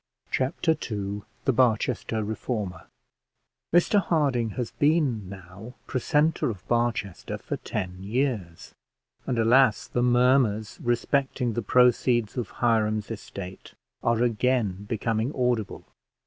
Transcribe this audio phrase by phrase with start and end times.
[0.31, 2.87] Chapter II THE BARCHESTER REFORMER
[3.71, 8.73] Mr Harding has been now precentor of Barchester for ten years;
[9.27, 15.85] and, alas, the murmurs respecting the proceeds of Hiram's estate are again becoming audible.